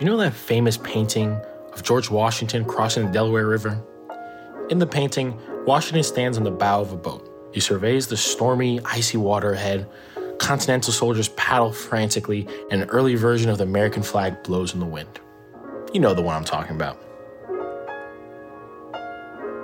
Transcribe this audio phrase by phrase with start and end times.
[0.00, 1.40] You know that famous painting
[1.72, 3.80] of George Washington crossing the Delaware River?
[4.68, 7.30] In the painting, Washington stands on the bow of a boat.
[7.54, 9.88] He surveys the stormy, icy water ahead.
[10.40, 14.86] Continental soldiers paddle frantically, and an early version of the American flag blows in the
[14.86, 15.20] wind.
[15.92, 17.00] You know the one I'm talking about.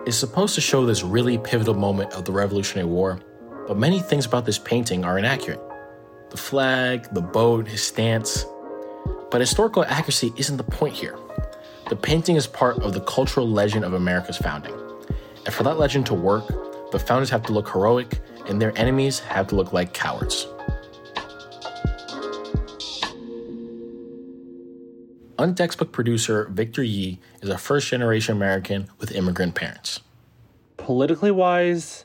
[0.06, 3.18] It's supposed to show this really pivotal moment of the Revolutionary War,
[3.66, 5.60] but many things about this painting are inaccurate.
[6.30, 8.46] The flag, the boat, his stance.
[9.30, 11.16] But historical accuracy isn't the point here.
[11.88, 14.74] The painting is part of the cultural legend of America's founding.
[15.44, 16.46] And for that legend to work,
[16.90, 20.46] the founders have to look heroic and their enemies have to look like cowards.
[25.38, 30.00] Untextbooked producer Victor Yee is a first generation American with immigrant parents.
[30.76, 32.04] Politically wise,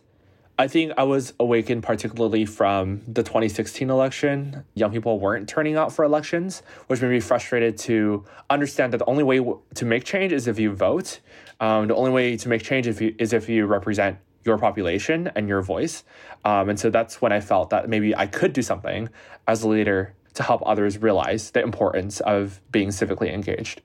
[0.58, 4.63] I think I was awakened particularly from the 2016 election.
[4.73, 9.05] Young people weren't turning out for elections, which made me frustrated to understand that the
[9.05, 11.20] only way to make change is if you vote.
[11.60, 15.30] Um, the only way to make change if you, is if you represent your population
[15.35, 16.05] and your voice.
[16.46, 19.10] Um, and so that's when I felt that maybe I could do something
[19.48, 23.82] as a leader to help others realize the importance of being civically engaged.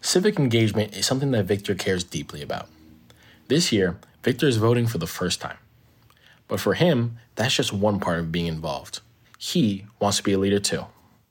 [0.00, 2.68] Civic engagement is something that Victor cares deeply about.
[3.48, 5.58] This year, Victor is voting for the first time.
[6.48, 9.00] But for him, that's just one part of being involved.
[9.38, 10.86] He wants to be a leader too.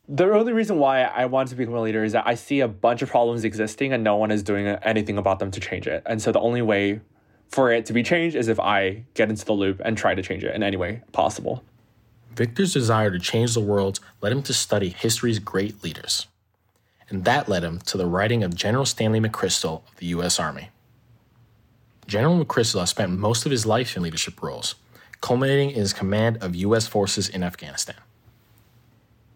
[0.07, 2.67] The only reason why I want to become a leader is that I see a
[2.67, 6.03] bunch of problems existing and no one is doing anything about them to change it.
[6.05, 7.01] And so the only way
[7.49, 10.21] for it to be changed is if I get into the loop and try to
[10.21, 11.63] change it in any way possible.
[12.35, 16.27] Victor's desire to change the world led him to study history's great leaders.
[17.09, 20.39] And that led him to the writing of General Stanley McChrystal of the U.S.
[20.39, 20.69] Army.
[22.07, 24.75] General McChrystal spent most of his life in leadership roles,
[25.21, 26.87] culminating in his command of U.S.
[26.87, 27.95] forces in Afghanistan.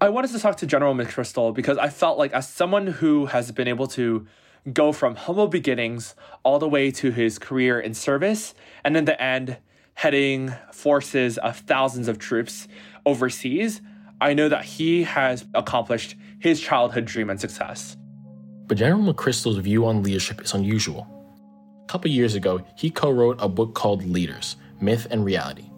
[0.01, 3.51] I wanted to talk to General McChrystal because I felt like, as someone who has
[3.51, 4.25] been able to
[4.71, 8.53] go from humble beginnings all the way to his career in service,
[8.83, 9.57] and in the end,
[9.95, 12.67] heading forces of thousands of troops
[13.05, 13.81] overseas,
[14.21, 17.97] I know that he has accomplished his childhood dream and success.
[18.67, 21.07] But General McChrystal's view on leadership is unusual.
[21.83, 25.68] A couple years ago, he co wrote a book called Leaders Myth and Reality.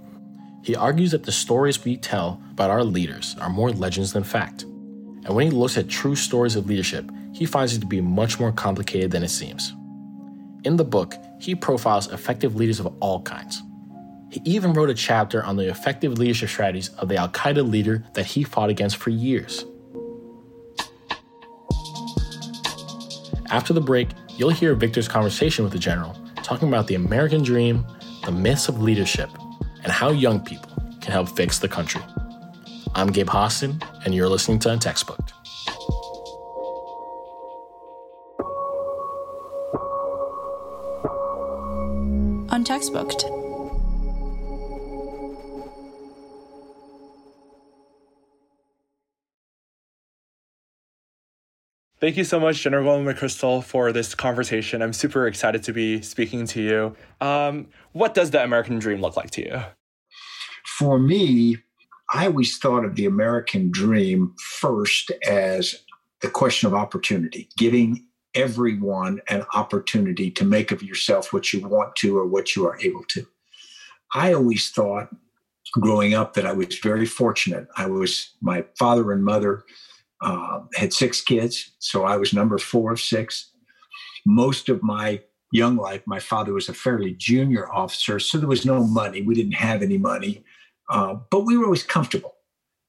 [0.63, 4.63] He argues that the stories we tell about our leaders are more legends than fact.
[4.63, 8.39] And when he looks at true stories of leadership, he finds it to be much
[8.39, 9.73] more complicated than it seems.
[10.63, 13.63] In the book, he profiles effective leaders of all kinds
[14.31, 18.05] he even wrote a chapter on the effective leadership strategies of the Al Qaeda leader
[18.13, 19.65] that he fought against for years.
[23.49, 24.07] After the break,
[24.37, 27.85] you'll hear Victor's conversation with the general, talking about the American dream,
[28.23, 29.29] the myths of leadership,
[29.83, 30.71] and how young people
[31.01, 32.01] can help fix the country.
[32.93, 35.31] I'm Gabe Hostin, and you're listening to Untextbooked.
[42.49, 43.40] Untextbooked.
[52.01, 54.81] Thank you so much, General McChrystal, for this conversation.
[54.81, 56.95] I'm super excited to be speaking to you.
[57.25, 59.61] Um, what does the American dream look like to you?
[60.65, 61.57] For me,
[62.11, 65.75] I always thought of the American dream first as
[66.21, 71.95] the question of opportunity, giving everyone an opportunity to make of yourself what you want
[71.97, 73.27] to or what you are able to.
[74.15, 75.09] I always thought
[75.73, 77.67] growing up that I was very fortunate.
[77.77, 79.65] I was, my father and mother
[80.21, 83.51] uh, had six kids, so I was number four of six.
[84.25, 85.21] Most of my
[85.51, 89.21] young life, my father was a fairly junior officer, so there was no money.
[89.21, 90.43] We didn't have any money,
[90.89, 92.35] uh, but we were always comfortable.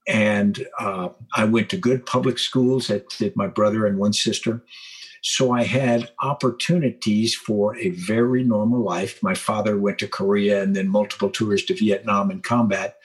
[0.08, 4.62] And uh, I went to good public schools, that did my brother and one sister.
[5.22, 9.22] So I had opportunities for a very normal life.
[9.22, 12.96] My father went to Korea and then multiple tours to Vietnam and combat.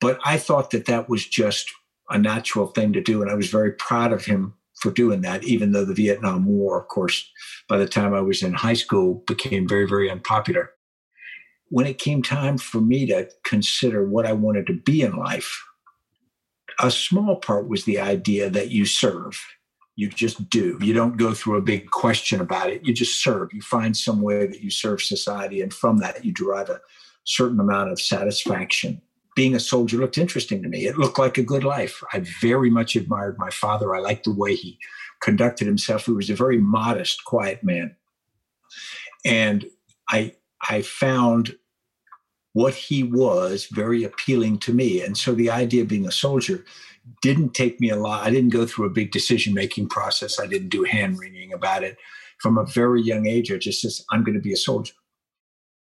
[0.00, 1.70] But I thought that that was just
[2.10, 3.22] a natural thing to do.
[3.22, 6.80] And I was very proud of him for doing that, even though the Vietnam War,
[6.80, 7.30] of course,
[7.68, 10.70] by the time I was in high school, became very, very unpopular.
[11.68, 15.64] When it came time for me to consider what I wanted to be in life,
[16.80, 19.40] a small part was the idea that you serve.
[19.96, 20.78] You just do.
[20.80, 22.84] You don't go through a big question about it.
[22.84, 23.52] You just serve.
[23.52, 25.60] You find some way that you serve society.
[25.60, 26.80] And from that, you derive a
[27.24, 29.02] certain amount of satisfaction
[29.40, 30.84] being a soldier looked interesting to me.
[30.84, 32.04] It looked like a good life.
[32.12, 33.94] I very much admired my father.
[33.94, 34.78] I liked the way he
[35.22, 36.04] conducted himself.
[36.04, 37.96] He was a very modest, quiet man.
[39.24, 39.64] And
[40.10, 40.34] I
[40.68, 41.56] I found
[42.52, 45.00] what he was very appealing to me.
[45.00, 46.62] And so the idea of being a soldier
[47.22, 48.26] didn't take me a lot.
[48.26, 50.38] I didn't go through a big decision making process.
[50.38, 51.96] I didn't do hand wringing about it.
[52.42, 54.92] From a very young age, I just said, I'm going to be a soldier.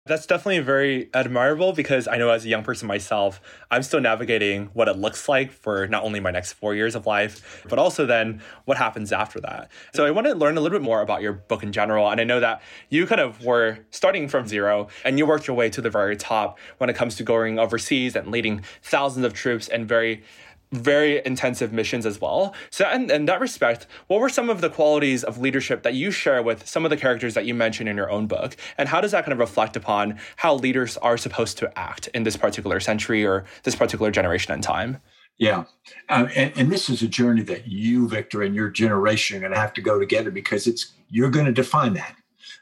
[0.09, 3.39] That's definitely very admirable because I know as a young person myself,
[3.69, 7.05] I'm still navigating what it looks like for not only my next four years of
[7.05, 9.69] life, but also then what happens after that.
[9.93, 12.09] So I want to learn a little bit more about your book in general.
[12.09, 15.55] And I know that you kind of were starting from zero and you worked your
[15.55, 19.35] way to the very top when it comes to going overseas and leading thousands of
[19.35, 20.23] troops and very
[20.71, 22.53] very intensive missions as well.
[22.69, 26.11] So, in, in that respect, what were some of the qualities of leadership that you
[26.11, 28.55] share with some of the characters that you mention in your own book?
[28.77, 32.23] And how does that kind of reflect upon how leaders are supposed to act in
[32.23, 34.97] this particular century or this particular generation and time?
[35.37, 35.63] Yeah.
[36.09, 39.53] Um, and, and this is a journey that you, Victor, and your generation are going
[39.53, 42.15] to have to go together because it's you're going to define that.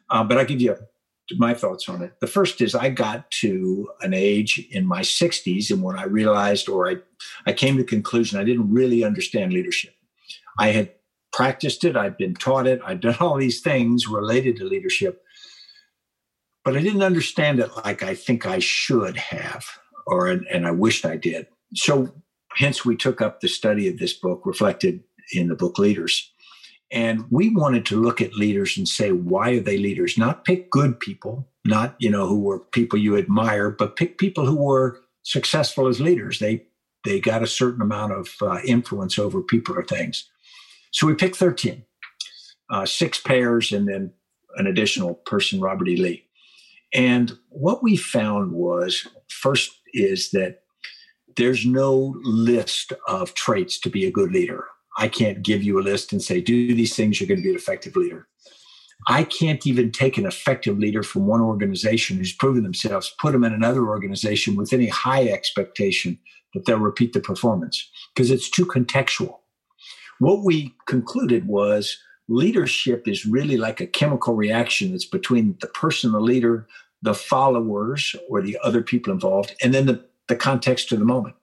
[0.09, 0.77] Um, but I'll give you
[1.35, 2.19] my thoughts on it.
[2.19, 6.69] The first is I got to an age in my 60s, and when I realized
[6.69, 6.97] or I,
[7.45, 9.93] I came to the conclusion I didn't really understand leadership.
[10.57, 10.91] I had
[11.33, 15.21] practiced it, I'd been taught it, I'd done all these things related to leadership,
[16.63, 19.65] but I didn't understand it like I think I should have,
[20.05, 21.47] or and I wished I did.
[21.75, 22.13] So
[22.55, 25.03] hence we took up the study of this book reflected
[25.33, 26.31] in the book Leaders.
[26.91, 30.17] And we wanted to look at leaders and say, why are they leaders?
[30.17, 34.45] Not pick good people, not, you know, who were people you admire, but pick people
[34.45, 36.39] who were successful as leaders.
[36.39, 36.63] They
[37.03, 40.29] they got a certain amount of uh, influence over people or things.
[40.91, 41.83] So we picked 13,
[42.69, 44.11] uh, six pairs, and then
[44.55, 45.95] an additional person, Robert E.
[45.95, 46.25] Lee.
[46.93, 50.63] And what we found was first is that
[51.35, 54.65] there's no list of traits to be a good leader.
[54.97, 57.51] I can't give you a list and say, do these things, you're going to be
[57.51, 58.27] an effective leader.
[59.07, 63.43] I can't even take an effective leader from one organization who's proven themselves, put them
[63.43, 66.17] in another organization with any high expectation
[66.53, 69.37] that they'll repeat the performance because it's too contextual.
[70.19, 71.97] What we concluded was
[72.27, 76.67] leadership is really like a chemical reaction that's between the person, the leader,
[77.01, 81.35] the followers, or the other people involved, and then the, the context of the moment.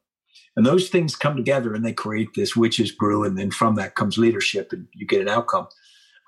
[0.56, 3.24] And those things come together and they create this witch's brew.
[3.24, 5.66] And then from that comes leadership and you get an outcome.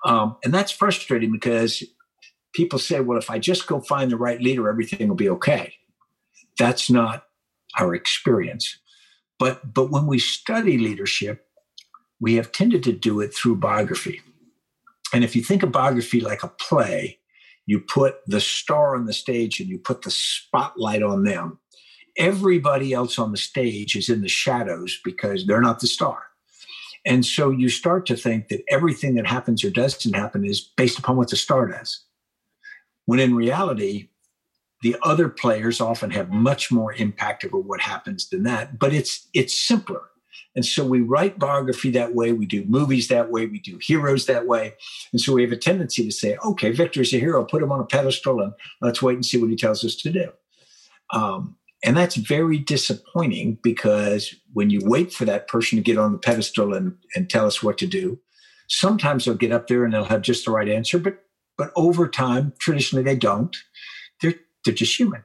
[0.05, 1.83] Um, and that's frustrating because
[2.53, 5.73] people say, well, if I just go find the right leader, everything will be okay.
[6.59, 7.23] That's not
[7.79, 8.77] our experience.
[9.39, 11.45] But, but when we study leadership,
[12.19, 14.21] we have tended to do it through biography.
[15.13, 17.19] And if you think of biography like a play,
[17.65, 21.59] you put the star on the stage and you put the spotlight on them
[22.17, 26.23] everybody else on the stage is in the shadows because they're not the star.
[27.05, 30.99] And so you start to think that everything that happens or doesn't happen is based
[30.99, 32.03] upon what the star does.
[33.05, 34.09] When in reality,
[34.81, 39.27] the other players often have much more impact over what happens than that, but it's
[39.33, 40.01] it's simpler.
[40.55, 44.25] And so we write biography that way, we do movies that way, we do heroes
[44.25, 44.73] that way.
[45.11, 47.79] And so we have a tendency to say, okay, Victor's a hero, put him on
[47.79, 50.31] a pedestal and let's wait and see what he tells us to do.
[51.13, 56.11] Um, and that's very disappointing because when you wait for that person to get on
[56.11, 58.19] the pedestal and, and tell us what to do,
[58.67, 61.23] sometimes they'll get up there and they'll have just the right answer, but
[61.57, 63.55] but over time, traditionally they don't.
[64.21, 65.23] They're they're just human.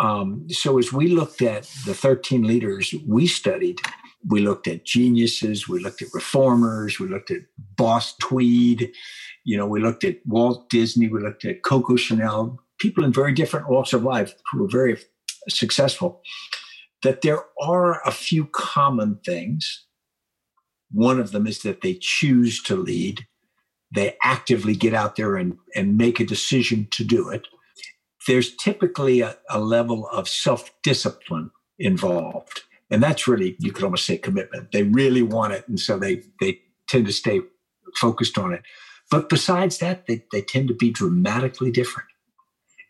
[0.00, 3.78] Um, so as we looked at the 13 leaders we studied,
[4.26, 7.42] we looked at geniuses, we looked at reformers, we looked at
[7.76, 8.90] Boss Tweed,
[9.44, 13.32] you know, we looked at Walt Disney, we looked at Coco Chanel, people in very
[13.32, 14.96] different walks of life who were very
[15.48, 16.22] successful,
[17.02, 19.86] that there are a few common things.
[20.90, 23.26] One of them is that they choose to lead,
[23.94, 27.46] they actively get out there and, and make a decision to do it.
[28.26, 32.62] There's typically a, a level of self discipline involved.
[32.90, 34.72] And that's really, you could almost say commitment.
[34.72, 35.66] They really want it.
[35.66, 37.40] And so they, they tend to stay
[38.00, 38.62] focused on it.
[39.10, 42.08] But besides that, they, they tend to be dramatically different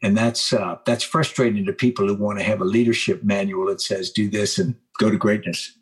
[0.02, 3.80] and that's uh, that's frustrating to people who want to have a leadership manual that
[3.80, 5.78] says do this and go to greatness.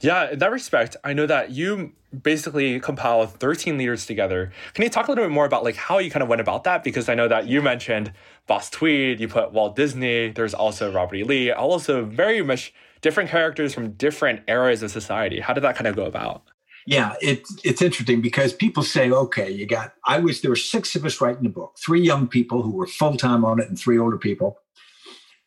[0.00, 1.92] Yeah, in that respect, I know that you
[2.22, 4.50] basically compiled 13 leaders together.
[4.74, 6.64] Can you talk a little bit more about like how you kind of went about
[6.64, 6.82] that?
[6.82, 8.12] Because I know that you mentioned
[8.48, 11.24] Boss Tweed, you put Walt Disney, there's also Robert E.
[11.24, 15.38] Lee, also very much different characters from different eras of society.
[15.40, 16.42] How did that kind of go about?
[16.86, 19.94] Yeah, it's it's interesting because people say, okay, you got.
[20.04, 22.86] I was there were six of us writing the book, three young people who were
[22.86, 24.58] full time on it, and three older people.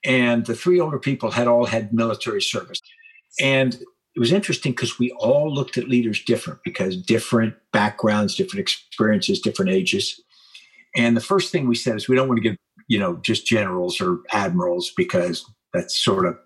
[0.06, 2.80] And the three older people had all had military service,
[3.40, 8.62] and it was interesting because we all looked at leaders different because different backgrounds, different
[8.62, 10.22] experiences, different ages.
[10.96, 13.46] And the first thing we said is we don't want to give you know just
[13.46, 16.38] generals or admirals because that's sort of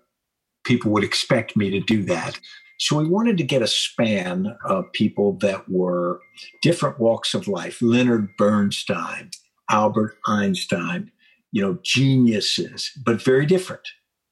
[0.64, 2.40] people would expect me to do that.
[2.80, 6.20] So we wanted to get a span of people that were
[6.62, 9.30] different walks of life Leonard Bernstein,
[9.68, 11.12] Albert Einstein,
[11.52, 13.86] you know, geniuses, but very different.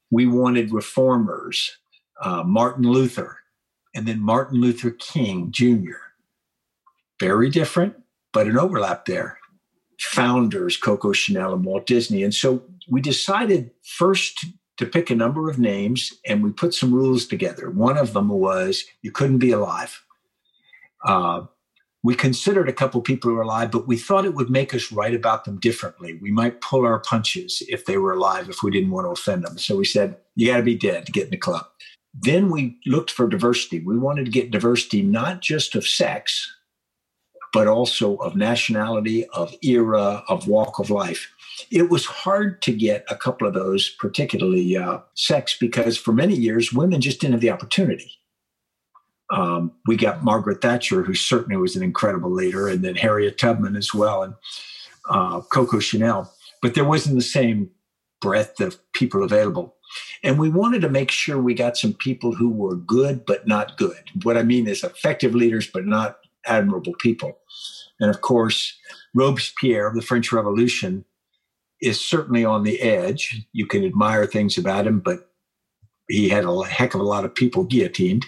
[0.09, 1.77] We wanted reformers,
[2.23, 3.37] uh, Martin Luther,
[3.93, 5.99] and then Martin Luther King Jr.
[7.19, 7.97] Very different,
[8.33, 9.37] but an overlap there.
[9.99, 12.23] Founders, Coco Chanel and Walt Disney.
[12.23, 14.45] And so we decided first
[14.79, 17.69] to pick a number of names and we put some rules together.
[17.69, 20.01] One of them was you couldn't be alive.
[21.05, 21.41] Uh,
[22.01, 24.89] we considered a couple people who were alive, but we thought it would make us
[24.89, 26.17] write about them differently.
[26.21, 29.43] We might pull our punches if they were alive, if we didn't want to offend
[29.43, 29.57] them.
[29.57, 31.65] So we said, you got to be dead to get in the club.
[32.13, 33.81] Then we looked for diversity.
[33.81, 36.49] We wanted to get diversity not just of sex,
[37.51, 41.29] but also of nationality, of era, of walk of life.
[41.71, 46.35] It was hard to get a couple of those, particularly uh, sex, because for many
[46.35, 48.13] years, women just didn't have the opportunity.
[49.31, 53.75] Um, we got Margaret Thatcher, who certainly was an incredible leader, and then Harriet Tubman
[53.75, 54.33] as well, and
[55.09, 56.33] uh, Coco Chanel.
[56.61, 57.69] But there wasn't the same
[58.21, 59.75] breadth of people available.
[60.23, 63.77] And we wanted to make sure we got some people who were good but not
[63.77, 64.03] good.
[64.23, 67.37] What I mean is effective leaders but not admirable people.
[67.99, 68.77] And of course,
[69.13, 71.05] Robespierre, of the French Revolution,
[71.81, 73.45] is certainly on the edge.
[73.53, 75.31] You can admire things about him, but
[76.07, 78.25] he had a heck of a lot of people guillotined.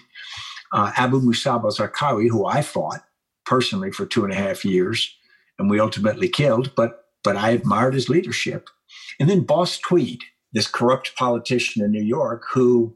[0.72, 3.02] Uh, Abu Musab al Zarqawi, who I fought
[3.46, 5.14] personally for two and a half years,
[5.60, 8.70] and we ultimately killed, but but I admired his leadership.
[9.20, 10.22] And then Boss Tweed,
[10.54, 12.96] this corrupt politician in New York who,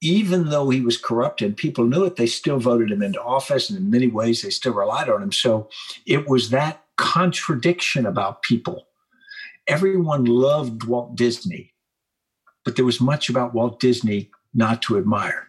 [0.00, 3.68] even though he was corrupt and people knew it, they still voted him into office.
[3.68, 5.32] And in many ways, they still relied on him.
[5.32, 5.68] So
[6.06, 8.86] it was that contradiction about people.
[9.66, 11.72] Everyone loved Walt Disney,
[12.64, 15.48] but there was much about Walt Disney not to admire.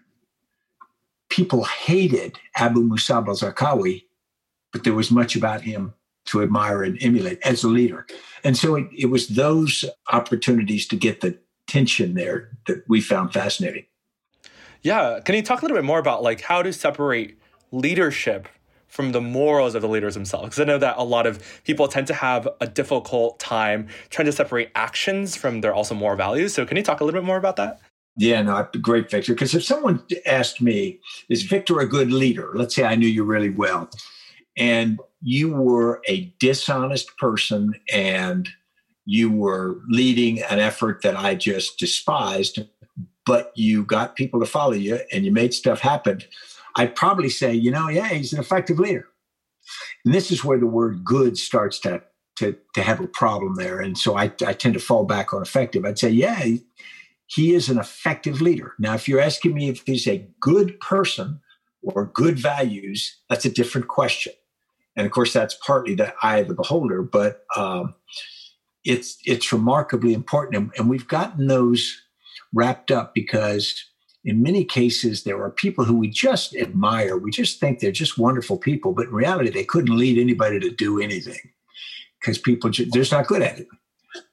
[1.29, 4.03] People hated Abu Musab al Zarqawi,
[4.71, 5.93] but there was much about him
[6.25, 8.05] to admire and emulate as a leader.
[8.43, 13.33] And so it, it was those opportunities to get the tension there that we found
[13.33, 13.85] fascinating.
[14.81, 15.19] Yeah.
[15.23, 17.39] Can you talk a little bit more about like how to separate
[17.71, 18.47] leadership
[18.93, 20.45] from the morals of the leaders themselves?
[20.45, 24.27] Because I know that a lot of people tend to have a difficult time trying
[24.27, 26.53] to separate actions from their also moral values.
[26.53, 27.79] So can you talk a little bit more about that?
[28.17, 29.33] Yeah, no, great, Victor.
[29.33, 32.51] Because if someone asked me, is Victor a good leader?
[32.53, 33.89] Let's say I knew you really well,
[34.55, 38.47] and you were a dishonest person and
[39.05, 42.59] you were leading an effort that I just despised,
[43.25, 46.21] but you got people to follow you and you made stuff happen,
[46.75, 49.07] I'd probably say, you know, yeah, he's an effective leader.
[50.05, 52.03] And this is where the word good starts to
[52.37, 53.79] to, to have a problem there.
[53.79, 55.85] And so I, I tend to fall back on effective.
[55.85, 56.43] I'd say, yeah,
[57.27, 58.73] he, is an effective leader.
[58.79, 61.41] Now, if you're asking me if he's a good person
[61.83, 64.33] or good values, that's a different question
[64.95, 67.95] and of course that's partly the eye of the beholder but um,
[68.83, 72.01] it's it's remarkably important and, and we've gotten those
[72.53, 73.85] wrapped up because
[74.25, 78.17] in many cases there are people who we just admire we just think they're just
[78.17, 81.39] wonderful people but in reality they couldn't lead anybody to do anything
[82.19, 83.67] because people just, they're just not good at it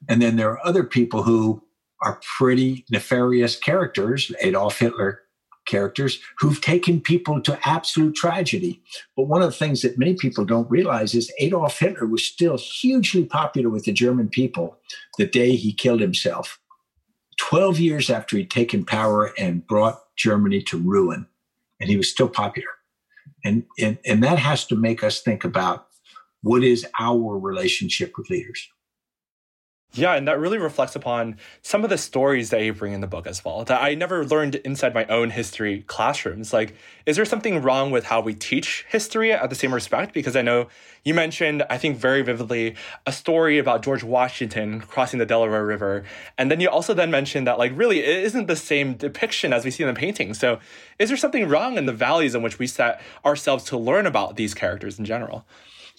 [0.09, 1.63] and then there are other people who
[2.03, 5.23] are pretty nefarious characters adolf hitler
[5.71, 8.83] characters who've taken people to absolute tragedy.
[9.17, 12.59] But one of the things that many people don't realize is Adolf Hitler was still
[12.59, 14.79] hugely popular with the German people
[15.17, 16.59] the day he killed himself.
[17.41, 21.27] 12 years after he'd taken power and brought Germany to ruin,
[21.81, 22.69] and he was still popular.
[23.45, 25.87] And, and, and that has to make us think about
[26.43, 28.69] what is our relationship with leaders.
[29.93, 33.09] Yeah, and that really reflects upon some of the stories that you bring in the
[33.09, 36.53] book as well that I never learned inside my own history classrooms.
[36.53, 40.15] Like, is there something wrong with how we teach history at the same respect?
[40.15, 40.69] Because I know
[41.05, 46.05] you mentioned, I think very vividly, a story about George Washington crossing the Delaware River.
[46.39, 49.65] And then you also then mentioned that, like, really, it isn't the same depiction as
[49.65, 50.35] we see in the painting.
[50.35, 50.61] So,
[51.01, 54.37] is there something wrong in the values in which we set ourselves to learn about
[54.37, 55.45] these characters in general?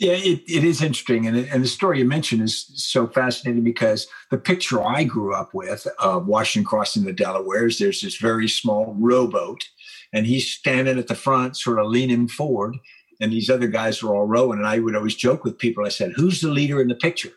[0.01, 1.27] Yeah, it, it is interesting.
[1.27, 5.53] And, and the story you mentioned is so fascinating because the picture I grew up
[5.53, 9.69] with of Washington crossing the Delaware is there's this very small rowboat,
[10.11, 12.77] and he's standing at the front, sort of leaning forward,
[13.19, 14.57] and these other guys are all rowing.
[14.57, 17.33] And I would always joke with people, I said, Who's the leader in the picture?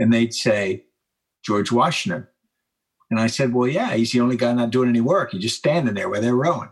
[0.00, 0.86] And they'd say,
[1.44, 2.26] George Washington.
[3.08, 5.30] And I said, Well, yeah, he's the only guy not doing any work.
[5.30, 6.70] He's just standing there where they're rowing.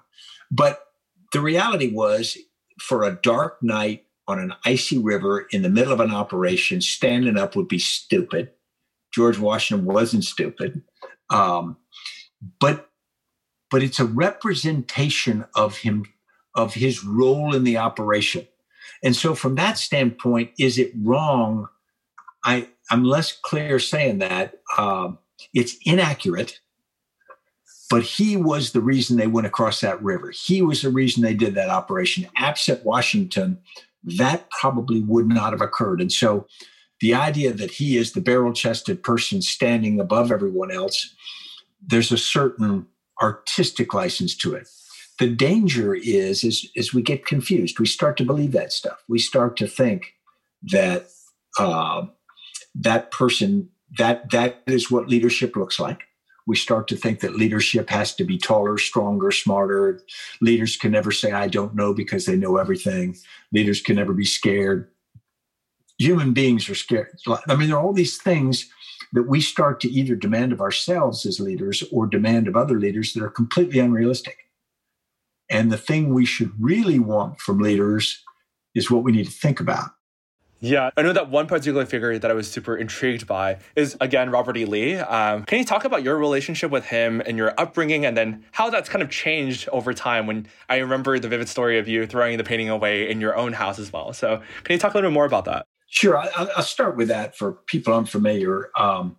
[0.50, 0.80] But
[1.32, 2.36] the reality was,
[2.80, 7.38] for a dark night on an icy river in the middle of an operation, standing
[7.38, 8.50] up would be stupid.
[9.12, 10.82] George Washington wasn't stupid.
[11.30, 11.76] Um,
[12.58, 12.88] but
[13.70, 16.04] but it's a representation of him,
[16.54, 18.46] of his role in the operation.
[19.02, 21.68] And so, from that standpoint, is it wrong?
[22.44, 24.60] I, I'm less clear saying that.
[24.76, 25.18] Um,
[25.54, 26.60] it's inaccurate,
[27.90, 30.30] but he was the reason they went across that river.
[30.30, 32.28] He was the reason they did that operation.
[32.36, 33.58] Absent Washington,
[34.04, 36.00] that probably would not have occurred.
[36.00, 36.46] And so,
[37.00, 41.12] the idea that he is the barrel chested person standing above everyone else,
[41.84, 42.86] there's a certain
[43.20, 44.68] artistic license to it.
[45.18, 47.80] The danger is, is, is we get confused.
[47.80, 49.02] We start to believe that stuff.
[49.08, 50.14] We start to think
[50.62, 51.08] that
[51.58, 52.06] uh,
[52.74, 53.68] that person
[53.98, 56.00] that that is what leadership looks like.
[56.46, 60.02] We start to think that leadership has to be taller, stronger, smarter.
[60.40, 63.16] Leaders can never say "I don't know" because they know everything.
[63.52, 64.88] Leaders can never be scared.
[65.98, 67.18] Human beings are scared.
[67.48, 68.68] I mean, there are all these things
[69.12, 73.12] that we start to either demand of ourselves as leaders or demand of other leaders
[73.12, 74.38] that are completely unrealistic.
[75.50, 78.24] And the thing we should really want from leaders
[78.74, 79.90] is what we need to think about.
[80.64, 84.30] Yeah, I know that one particular figure that I was super intrigued by is again
[84.30, 84.64] Robert E.
[84.64, 84.94] Lee.
[84.94, 88.70] Um, can you talk about your relationship with him and your upbringing, and then how
[88.70, 90.28] that's kind of changed over time?
[90.28, 93.52] When I remember the vivid story of you throwing the painting away in your own
[93.52, 94.12] house as well.
[94.12, 95.66] So, can you talk a little bit more about that?
[95.88, 98.70] Sure, I, will start with that for people unfamiliar.
[98.78, 99.16] Um,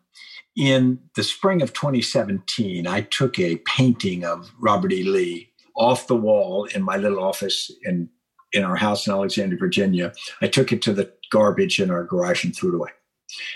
[0.56, 5.04] in the spring of 2017, I took a painting of Robert E.
[5.04, 8.08] Lee off the wall in my little office in
[8.54, 10.14] in our house in Alexandria, Virginia.
[10.42, 12.92] I took it to the garbage in our garage and threw it away.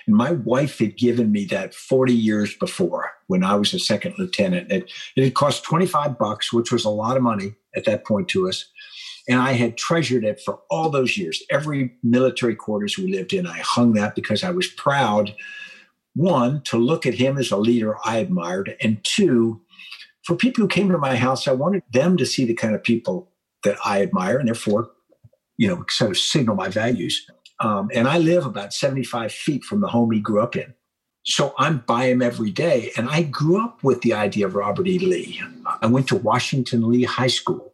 [0.07, 4.15] And my wife had given me that 40 years before when I was a second
[4.17, 4.71] lieutenant.
[4.71, 8.27] It, it had cost 25 bucks, which was a lot of money at that point
[8.29, 8.65] to us.
[9.29, 11.43] And I had treasured it for all those years.
[11.51, 15.35] Every military quarters we lived in, I hung that because I was proud,
[16.15, 19.61] one, to look at him as a leader I admired, and two,
[20.25, 22.83] for people who came to my house, I wanted them to see the kind of
[22.83, 23.31] people
[23.63, 24.89] that I admire and therefore,
[25.57, 27.25] you know, sort of signal my values.
[27.59, 30.73] Um, and I live about 75 feet from the home he grew up in.
[31.23, 32.91] So I'm by him every day.
[32.95, 34.97] And I grew up with the idea of Robert E.
[34.99, 35.41] Lee.
[35.81, 37.73] I went to Washington Lee High School.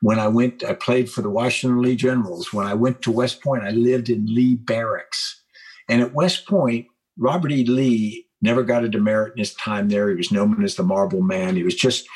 [0.00, 2.52] When I went, I played for the Washington Lee Generals.
[2.52, 5.42] When I went to West Point, I lived in Lee Barracks.
[5.88, 7.64] And at West Point, Robert E.
[7.64, 10.08] Lee never got a demerit in his time there.
[10.08, 11.54] He was known as the Marble Man.
[11.54, 12.08] He was just,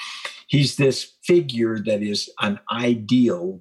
[0.49, 3.61] he's this figure that is an ideal.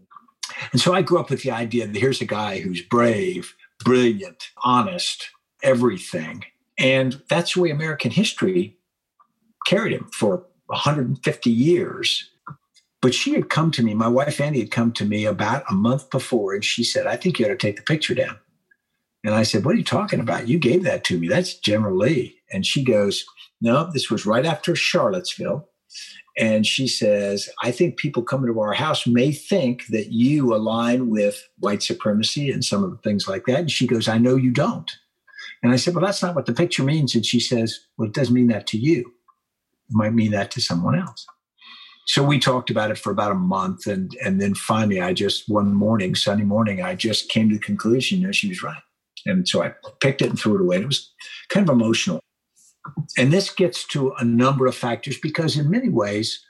[0.71, 4.49] And so I grew up with the idea that here's a guy who's brave, brilliant,
[4.63, 5.29] honest,
[5.63, 6.45] everything.
[6.77, 8.77] And that's the way American history
[9.65, 12.29] carried him for 150 years.
[13.01, 15.73] But she had come to me, my wife Annie had come to me about a
[15.73, 18.37] month before, and she said, I think you ought to take the picture down.
[19.23, 20.47] And I said, What are you talking about?
[20.47, 21.27] You gave that to me.
[21.27, 22.37] That's General Lee.
[22.51, 23.25] And she goes,
[23.61, 25.67] No, this was right after Charlottesville.
[26.37, 31.09] And she says, I think people coming to our house may think that you align
[31.09, 33.59] with white supremacy and some of the things like that.
[33.61, 34.91] And she goes, I know you don't.
[35.63, 37.15] And I said, Well, that's not what the picture means.
[37.15, 39.13] And she says, Well, it doesn't mean that to you.
[39.89, 41.25] It might mean that to someone else
[42.05, 45.49] so we talked about it for about a month and and then finally i just
[45.49, 48.81] one morning sunday morning i just came to the conclusion you know she was right
[49.25, 51.11] and so i picked it and threw it away it was
[51.49, 52.19] kind of emotional
[53.17, 56.43] and this gets to a number of factors because in many ways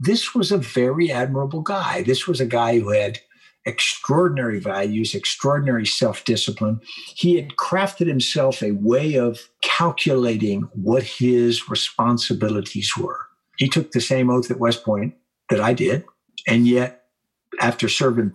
[0.00, 2.02] this was a very admirable guy.
[2.02, 3.20] This was a guy who had
[3.64, 6.80] extraordinary values extraordinary self-discipline.
[7.14, 13.20] He had crafted himself a way of calculating what his responsibilities were.
[13.58, 15.14] He took the same oath at West Point
[15.50, 16.04] that I did.
[16.48, 17.04] And yet,
[17.60, 18.32] after serving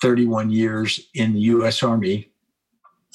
[0.00, 2.30] 31 years in the US Army,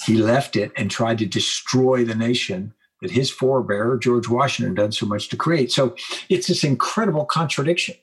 [0.06, 4.91] he left it and tried to destroy the nation that his forebearer, George Washington, done
[4.91, 5.71] so much to create.
[5.71, 5.95] So
[6.29, 7.95] it's this incredible contradiction.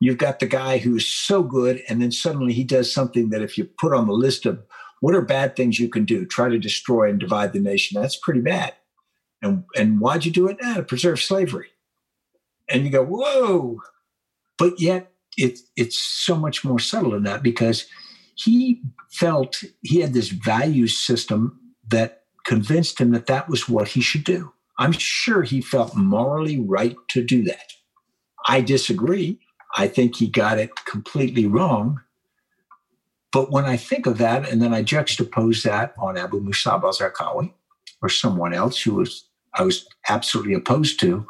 [0.00, 3.56] You've got the guy who's so good, and then suddenly he does something that if
[3.56, 4.62] you put on the list of
[5.00, 8.16] what are bad things you can do, try to destroy and divide the nation, that's
[8.16, 8.74] pretty bad.
[9.42, 10.58] And, and why'd you do it?
[10.62, 11.68] Ah, to preserve slavery
[12.68, 13.80] and you go, whoa.
[14.58, 17.86] But yet it, it's so much more subtle than that because
[18.36, 24.00] he felt he had this value system that convinced him that that was what he
[24.00, 24.52] should do.
[24.78, 27.72] I'm sure he felt morally right to do that.
[28.46, 29.40] I disagree.
[29.76, 32.00] I think he got it completely wrong.
[33.32, 37.52] But when I think of that, and then I juxtapose that on Abu Musab al-Zarqawi
[38.00, 41.26] or someone else who was I was absolutely opposed to,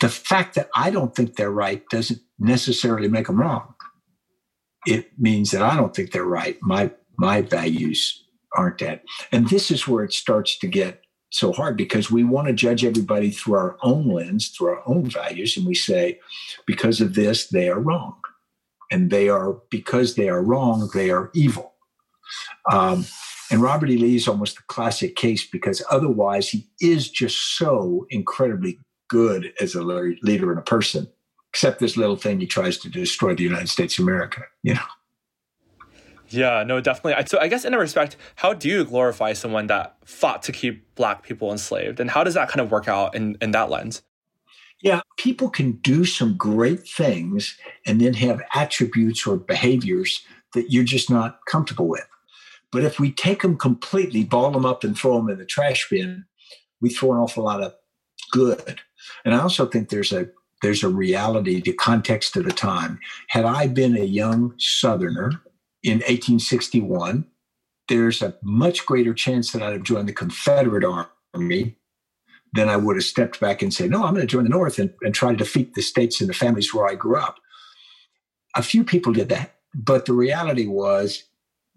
[0.00, 3.74] the fact that I don't think they're right doesn't necessarily make them wrong.
[4.86, 6.56] It means that I don't think they're right.
[6.62, 8.19] My my values
[8.56, 9.02] aren't that.
[9.32, 12.84] And this is where it starts to get so hard because we want to judge
[12.84, 16.18] everybody through our own lens, through our own values, and we say,
[16.66, 18.16] because of this, they are wrong,
[18.90, 21.74] and they are because they are wrong, they are evil.
[22.70, 23.06] Um,
[23.50, 23.96] and Robert E.
[23.96, 29.74] Lee is almost the classic case because otherwise he is just so incredibly good as
[29.74, 31.08] a leader and a person,
[31.52, 34.80] except this little thing he tries to destroy the United States of America, you know.
[36.30, 37.24] Yeah, no, definitely.
[37.26, 40.94] So I guess in a respect, how do you glorify someone that fought to keep
[40.94, 42.00] black people enslaved?
[42.00, 44.02] And how does that kind of work out in, in that lens?
[44.82, 50.84] Yeah, people can do some great things and then have attributes or behaviors that you're
[50.84, 52.06] just not comfortable with.
[52.72, 55.88] But if we take them completely, ball them up and throw them in the trash
[55.90, 56.24] bin,
[56.80, 57.74] we throw an awful lot of
[58.30, 58.80] good.
[59.24, 60.28] And I also think there's a
[60.62, 63.00] there's a reality, the context of the time.
[63.28, 65.42] Had I been a young Southerner
[65.82, 67.26] in 1861,
[67.88, 71.76] there's a much greater chance that I'd have joined the Confederate Army
[72.52, 74.78] than I would have stepped back and said, no, I'm going to join the North
[74.78, 77.38] and, and try to defeat the states and the families where I grew up.
[78.56, 81.24] A few people did that, but the reality was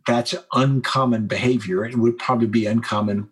[0.08, 1.86] that's uncommon behavior.
[1.86, 3.30] It would probably be uncommon,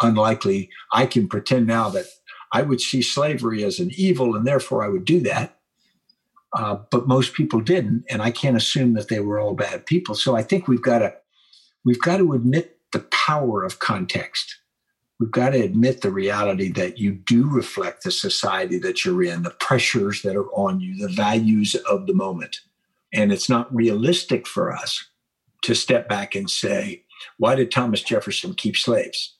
[0.00, 0.70] unlikely.
[0.92, 2.06] I can pretend now that
[2.52, 5.58] I would see slavery as an evil and therefore I would do that.
[6.54, 10.14] Uh, but most people didn't, and I can't assume that they were all bad people.
[10.14, 11.14] So I think we've got to
[11.84, 14.56] we've got to admit the power of context.
[15.18, 19.44] We've got to admit the reality that you do reflect the society that you're in,
[19.44, 22.60] the pressures that are on you, the values of the moment.
[23.14, 25.04] And it's not realistic for us
[25.62, 27.04] to step back and say,
[27.38, 29.36] why did Thomas Jefferson keep slaves?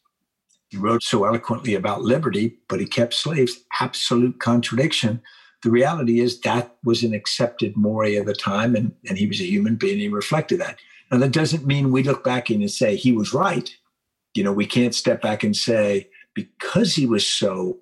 [0.68, 3.58] He wrote so eloquently about liberty, but he kept slaves.
[3.80, 5.20] Absolute contradiction.
[5.62, 9.40] The reality is that was an accepted moray of the time, and, and he was
[9.40, 9.98] a human being.
[9.98, 10.78] He reflected that.
[11.10, 13.70] Now, that doesn't mean we look back and say he was right.
[14.34, 17.78] You know, we can't step back and say, because he was so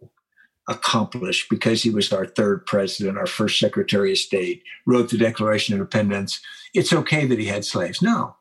[0.69, 5.75] accomplished, because he was our third president, our first secretary of state, wrote the Declaration
[5.75, 6.41] of Independence,
[6.75, 8.03] it's okay that he had slaves.
[8.03, 8.37] No,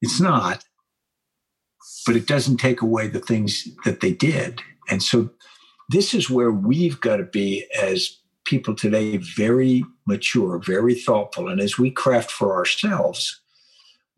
[0.00, 0.64] it's not.
[2.06, 4.60] But it doesn't take away the things that they did.
[4.90, 5.30] And so
[5.88, 11.48] this is where we've got to be as people today very mature, very thoughtful.
[11.48, 13.40] And as we craft for ourselves,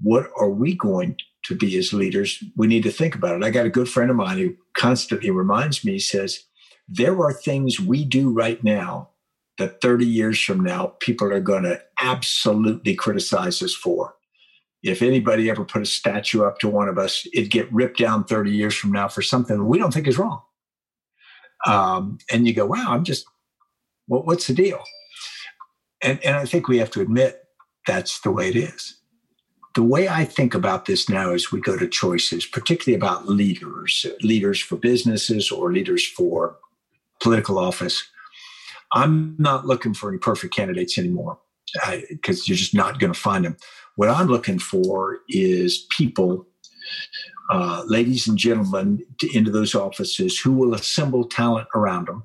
[0.00, 2.42] what are we going to be as leaders?
[2.56, 3.44] We need to think about it.
[3.44, 6.44] I got a good friend of mine who constantly reminds me, he says,
[6.88, 9.10] there are things we do right now
[9.58, 14.14] that 30 years from now, people are going to absolutely criticize us for.
[14.82, 18.24] If anybody ever put a statue up to one of us, it'd get ripped down
[18.24, 20.42] 30 years from now for something we don't think is wrong.
[21.64, 23.24] Um, and you go, wow, I'm just,
[24.09, 24.83] well, what's the deal?
[26.03, 27.45] And, and I think we have to admit
[27.87, 28.99] that's the way it is.
[29.75, 34.07] The way I think about this now as we go to choices, particularly about leaders,
[34.23, 36.57] leaders for businesses or leaders for
[37.21, 38.03] political office,
[38.92, 41.38] I'm not looking for any perfect candidates anymore
[42.09, 43.57] because you're just not going to find them.
[43.97, 46.47] What I'm looking for is people,
[47.51, 52.25] uh, ladies and gentlemen, to, into those offices who will assemble talent around them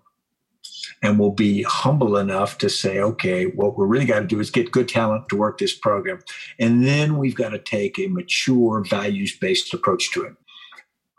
[1.02, 4.52] and will be humble enough to say, okay, what we're really got to do is
[4.52, 6.20] get good talent to work this program.
[6.60, 10.34] And then we've got to take a mature, values based approach to it.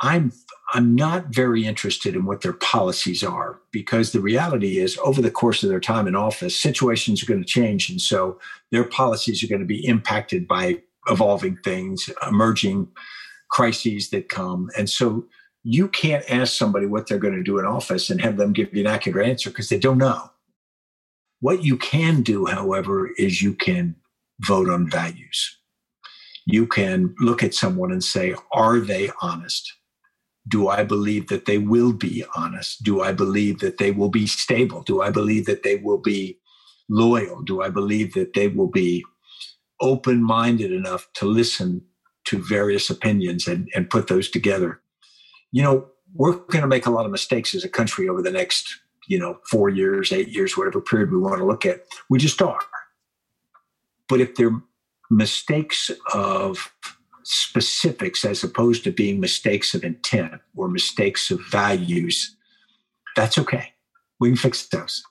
[0.01, 0.33] I'm
[0.75, 5.31] I'm not very interested in what their policies are because the reality is, over the
[5.31, 7.91] course of their time in office, situations are going to change.
[7.91, 8.39] And so
[8.71, 12.89] their policies are going to be impacted by evolving things, emerging
[13.51, 14.71] crises that come.
[14.79, 15.27] And so
[15.63, 18.75] you can't ask somebody what they're going to do in office and have them give
[18.75, 20.31] you an accurate answer because they don't know.
[21.41, 23.97] What you can do, however, is you can
[24.41, 25.59] vote on values.
[26.47, 29.73] You can look at someone and say, are they honest?
[30.49, 32.83] do I believe that they will be honest?
[32.83, 34.83] Do I believe that they will be stable?
[34.83, 36.39] Do I believe that they will be
[36.89, 37.43] loyal?
[37.43, 39.05] Do I believe that they will be
[39.81, 41.83] open minded enough to listen
[42.25, 44.81] to various opinions and, and put those together?
[45.53, 48.31] You know, we're going to make a lot of mistakes as a country over the
[48.31, 51.85] next, you know, four years, eight years, whatever period we want to look at.
[52.11, 52.61] We just are.
[54.09, 54.61] But if they're
[55.11, 56.73] mistakes of
[57.23, 62.35] specifics as opposed to being mistakes of intent or mistakes of values,
[63.15, 63.73] that's okay.
[64.21, 65.03] We can fix those.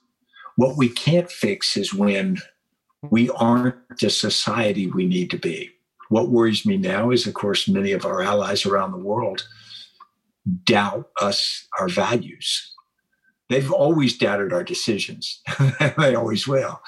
[0.56, 2.38] What we can't fix is when
[3.10, 5.70] we aren't the society we need to be.
[6.08, 9.46] What worries me now is, of course, many of our allies around the world
[10.64, 12.74] doubt us, our values.
[13.48, 15.40] They've always doubted our decisions,
[15.98, 16.80] they always will.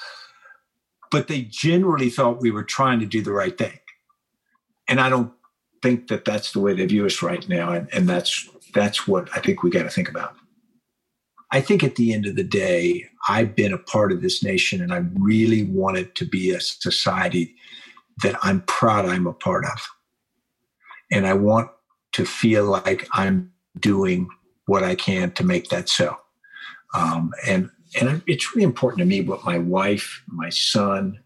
[1.11, 3.79] But they generally thought we were trying to do the right thing
[4.89, 5.33] and I don't
[5.83, 9.29] think that that's the way they view us right now, and, and that's That's what
[9.37, 10.35] I think we got to think about.
[11.53, 14.83] I think at the end of the day, I've been a part of this nation
[14.83, 17.55] and I really want it to be a society
[18.23, 19.79] that I'm proud I'm a part of.
[21.13, 21.71] And I want
[22.15, 24.29] to feel like I'm doing
[24.67, 26.17] what I can to make that so.
[26.95, 31.21] Um, and and it's really important to me what my wife, my son,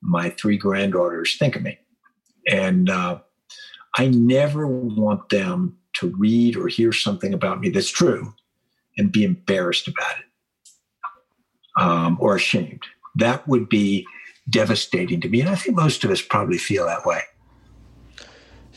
[0.00, 1.78] my three granddaughters think of me.
[2.46, 3.18] And uh,
[3.94, 8.32] I never want them to read or hear something about me that's true
[8.96, 12.84] and be embarrassed about it um, or ashamed.
[13.16, 14.06] That would be
[14.48, 15.40] devastating to me.
[15.40, 17.20] And I think most of us probably feel that way.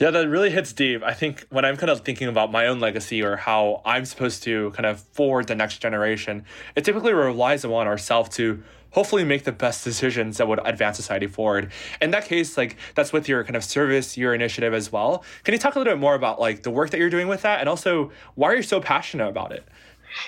[0.02, 1.04] Yeah, that really hits deep.
[1.04, 4.42] I think when I'm kind of thinking about my own legacy or how I'm supposed
[4.42, 6.44] to kind of forward the next generation,
[6.76, 11.28] it typically relies on ourselves to hopefully make the best decisions that would advance society
[11.28, 11.72] forward.
[12.02, 15.24] In that case, like that's with your kind of service, your initiative as well.
[15.44, 17.44] Can you talk a little bit more about like the work that you're doing with
[17.44, 19.68] that and also why are you so passionate about it?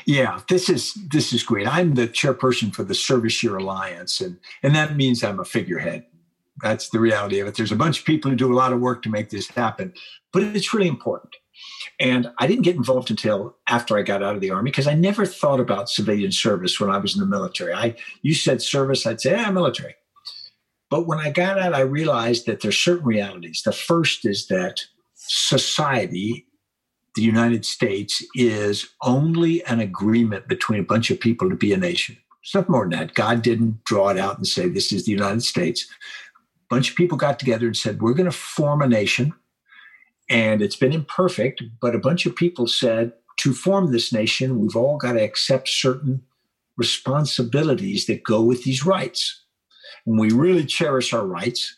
[0.06, 1.68] Yeah, this is this is great.
[1.68, 6.06] I'm the chairperson for the Service Year Alliance, and and that means I'm a figurehead.
[6.62, 7.56] That's the reality of it.
[7.56, 9.94] There's a bunch of people who do a lot of work to make this happen,
[10.32, 11.36] but it's really important.
[12.00, 14.94] And I didn't get involved until after I got out of the army because I
[14.94, 17.74] never thought about civilian service when I was in the military.
[17.74, 19.96] I you said service, I'd say, yeah, military.
[20.90, 23.62] But when I got out, I realized that there's certain realities.
[23.64, 24.82] The first is that
[25.16, 26.46] society
[27.16, 31.78] the United States is only an agreement between a bunch of people to be a
[31.78, 32.18] nation.
[32.42, 33.14] It's nothing more than that.
[33.14, 35.88] God didn't draw it out and say, this is the United States.
[36.64, 39.34] A bunch of people got together and said, we're going to form a nation.
[40.30, 44.76] And it's been imperfect, but a bunch of people said, to form this nation, we've
[44.76, 46.24] all got to accept certain
[46.78, 49.44] responsibilities that go with these rights.
[50.06, 51.78] And we really cherish our rights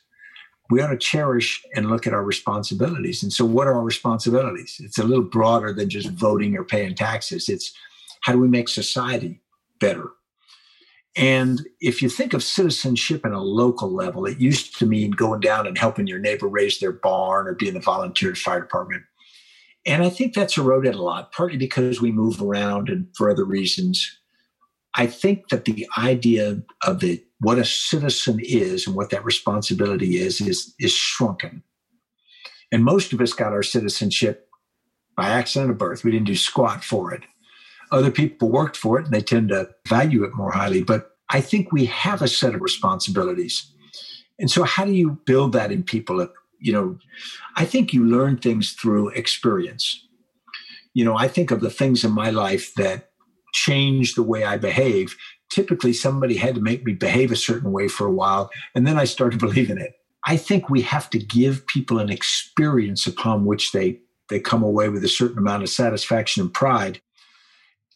[0.70, 3.22] we ought to cherish and look at our responsibilities.
[3.22, 4.80] And so, what are our responsibilities?
[4.84, 7.50] It's a little broader than just voting or paying taxes.
[7.50, 7.74] It's
[8.22, 9.42] how do we make society
[9.80, 10.10] better?
[11.16, 15.40] And if you think of citizenship at a local level, it used to mean going
[15.40, 19.04] down and helping your neighbor raise their barn or being a volunteer fire department.
[19.86, 23.46] And I think that's eroded a lot, partly because we move around and for other
[23.46, 24.20] reasons.
[24.96, 30.18] I think that the idea of the what a citizen is and what that responsibility
[30.18, 31.64] is is is shrunken.
[32.72, 34.50] And most of us got our citizenship
[35.16, 36.04] by accident of birth.
[36.04, 37.24] We didn't do squat for it.
[37.92, 40.84] Other people worked for it and they tend to value it more highly.
[40.84, 43.72] But I think we have a set of responsibilities.
[44.40, 46.28] And so how do you build that in people?
[46.60, 46.98] You know,
[47.56, 50.08] I think you learn things through experience.
[50.94, 53.10] You know, I think of the things in my life that
[53.54, 55.16] change the way I behave
[55.50, 58.98] typically somebody had to make me behave a certain way for a while, and then
[58.98, 59.94] I started believing it.
[60.28, 64.90] I think we have to give people an experience upon which they they come away
[64.90, 67.00] with a certain amount of satisfaction and pride.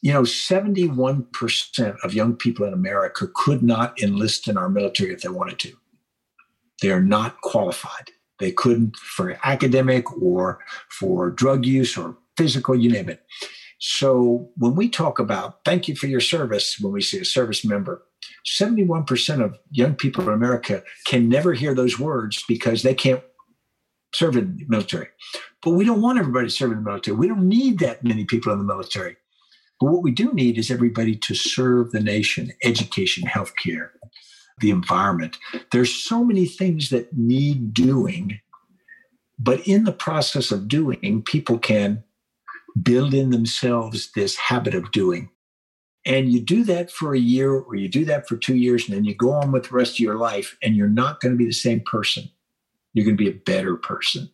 [0.02, 5.22] You know, 71% of young people in America could not enlist in our military if
[5.22, 5.74] they wanted to.
[6.82, 8.12] They are not qualified.
[8.40, 10.60] They couldn't for academic or
[10.90, 13.26] for drug use or physical, you name it.
[13.80, 17.66] So when we talk about thank you for your service, when we see a service
[17.66, 18.04] member,
[18.46, 23.24] 71% of young people in America can never hear those words because they can't
[24.14, 25.08] serve in the military.
[25.62, 27.18] But we don't want everybody to serve in the military.
[27.18, 29.18] We don't need that many people in the military.
[29.80, 33.90] But what we do need is everybody to serve the nation, education, healthcare,
[34.60, 35.38] the environment.
[35.72, 38.42] There's so many things that need doing,
[39.38, 42.04] but in the process of doing, people can
[42.82, 45.30] build in themselves this habit of doing.
[46.06, 48.96] And you do that for a year or you do that for two years, and
[48.96, 51.38] then you go on with the rest of your life, and you're not going to
[51.38, 52.30] be the same person.
[52.94, 54.30] You're going to be a better person.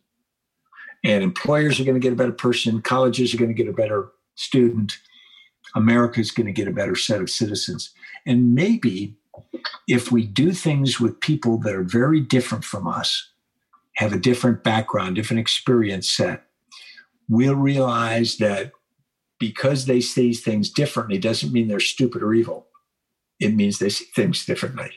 [1.04, 3.72] And employers are going to get a better person, colleges are going to get a
[3.72, 4.98] better student,
[5.76, 7.90] America is going to get a better set of citizens.
[8.26, 9.14] And maybe
[9.86, 13.30] if we do things with people that are very different from us,
[13.96, 16.44] have a different background, different experience set,
[17.28, 18.72] we'll realize that
[19.38, 22.66] because they see things differently doesn't mean they're stupid or evil.
[23.38, 24.90] It means they see things differently.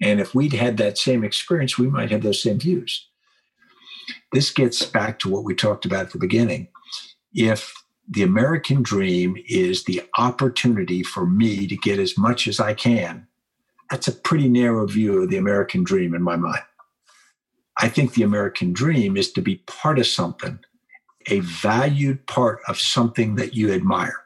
[0.00, 3.08] And if we'd had that same experience, we might have those same views.
[4.32, 6.68] This gets back to what we talked about at the beginning.
[7.32, 7.74] If
[8.10, 13.26] the American dream is the opportunity for me to get as much as I can,
[13.90, 16.62] that's a pretty narrow view of the American dream in my mind.
[17.80, 20.58] I think the American dream is to be part of something
[21.30, 24.24] a valued part of something that you admire?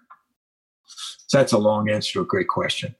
[1.27, 2.95] So that's a long answer to a great question.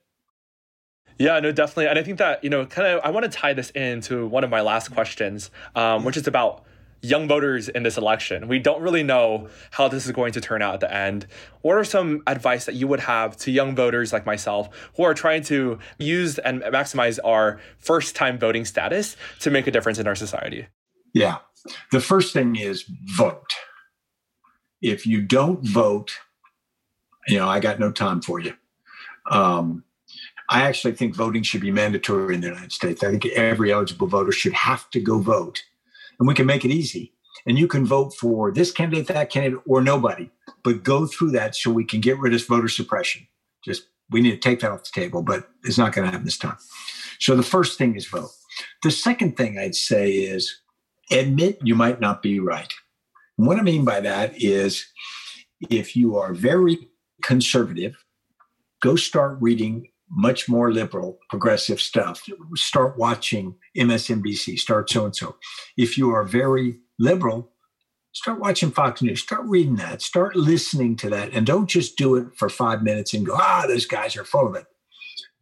[1.19, 1.87] Yeah, no, definitely.
[1.87, 4.43] And I think that, you know, kind of, I want to tie this into one
[4.43, 6.63] of my last questions, um, which is about
[7.03, 8.47] young voters in this election.
[8.47, 11.27] We don't really know how this is going to turn out at the end.
[11.61, 15.13] What are some advice that you would have to young voters like myself who are
[15.13, 20.07] trying to use and maximize our first time voting status to make a difference in
[20.07, 20.67] our society?
[21.13, 21.39] Yeah.
[21.91, 23.53] The first thing is vote.
[24.81, 26.17] If you don't vote,
[27.27, 28.53] you know, I got no time for you.
[29.29, 29.83] Um,
[30.49, 33.03] I actually think voting should be mandatory in the United States.
[33.03, 35.63] I think every eligible voter should have to go vote.
[36.23, 37.11] And we can make it easy.
[37.45, 40.29] And you can vote for this candidate, that candidate, or nobody,
[40.63, 43.27] but go through that so we can get rid of voter suppression.
[43.65, 46.23] Just we need to take that off the table, but it's not going to happen
[46.23, 46.55] this time.
[47.19, 48.29] So the first thing is vote.
[48.83, 50.61] The second thing I'd say is
[51.11, 52.71] admit you might not be right.
[53.37, 54.85] And what I mean by that is
[55.69, 56.87] if you are very
[57.21, 58.01] conservative,
[58.81, 62.23] go start reading much more liberal, progressive stuff.
[62.55, 65.35] Start watching MSNBC, start so and so.
[65.75, 67.51] If you are very liberal,
[68.13, 72.15] start watching Fox News, start reading that, start listening to that, and don't just do
[72.15, 74.65] it for five minutes and go, ah, those guys are full of it.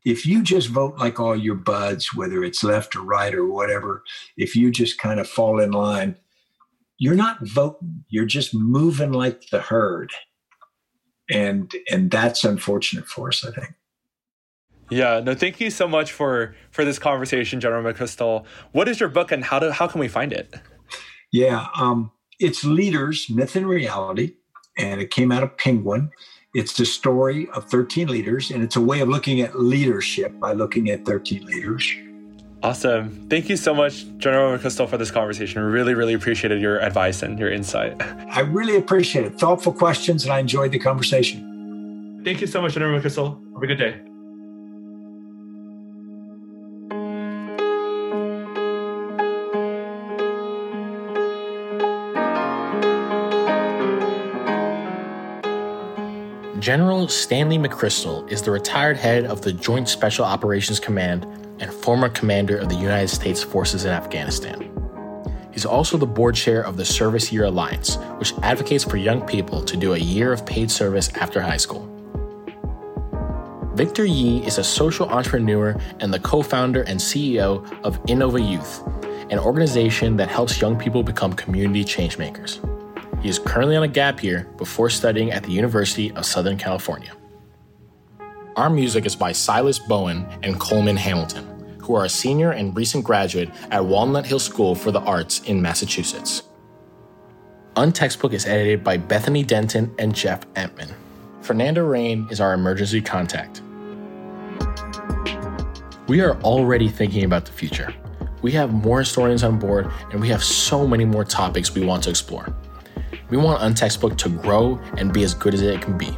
[0.03, 4.03] If you just vote like all your buds, whether it's left or right or whatever,
[4.36, 6.15] if you just kind of fall in line,
[6.97, 10.12] you're not voting, you're just moving like the herd.
[11.29, 13.73] And and that's unfortunate for us, I think.
[14.91, 18.45] Yeah, no, thank you so much for for this conversation, General McChrystal.
[18.73, 20.54] What is your book, and how do how can we find it?
[21.32, 24.34] Yeah, um, it's Leaders, Myth and Reality,
[24.77, 26.12] and it came out of Penguin.
[26.54, 30.51] It's the story of 13 leaders, and it's a way of looking at leadership by
[30.51, 31.89] looking at 13 leaders.
[32.62, 33.27] Awesome.
[33.30, 35.63] Thank you so much, General McChrystal, for this conversation.
[35.63, 37.95] Really, really appreciated your advice and your insight.
[38.30, 39.39] I really appreciate it.
[39.39, 42.21] Thoughtful questions, and I enjoyed the conversation.
[42.25, 43.41] Thank you so much, General McChrystal.
[43.54, 44.11] Have a good day.
[56.62, 61.26] General Stanley McChrystal is the retired head of the Joint Special Operations Command
[61.60, 64.69] and former commander of the United States forces in Afghanistan.
[65.52, 69.63] He's also the board chair of the Service Year Alliance, which advocates for young people
[69.63, 71.88] to do a year of paid service after high school.
[73.74, 78.84] Victor Yee is a social entrepreneur and the co founder and CEO of Innova Youth,
[79.32, 82.70] an organization that helps young people become community changemakers.
[83.21, 87.12] He is currently on a gap year before studying at the University of Southern California.
[88.55, 93.05] Our music is by Silas Bowen and Coleman Hamilton, who are a senior and recent
[93.05, 96.43] graduate at Walnut Hill School for the Arts in Massachusetts.
[97.75, 100.91] Untextbooked is edited by Bethany Denton and Jeff Entman.
[101.41, 103.62] Fernanda Rain is our emergency contact.
[106.07, 107.93] We are already thinking about the future.
[108.41, 112.03] We have more historians on board, and we have so many more topics we want
[112.03, 112.53] to explore.
[113.32, 116.15] We want Untextbooked to grow and be as good as it can be.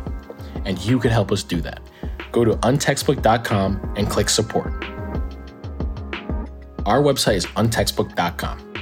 [0.65, 1.79] And you can help us do that.
[2.31, 4.73] Go to untextbook.com and click support.
[6.85, 8.73] Our website is untextbook.com.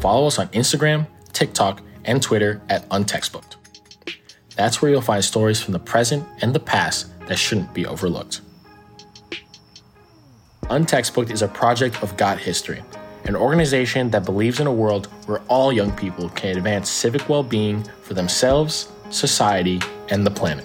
[0.00, 3.54] Follow us on Instagram, TikTok, and Twitter at untextbooked.
[4.56, 8.40] That's where you'll find stories from the present and the past that shouldn't be overlooked.
[10.64, 12.82] Untextbooked is a project of Got History
[13.28, 17.42] an organization that believes in a world where all young people can advance civic well
[17.42, 20.64] being for themselves, society, and the planet.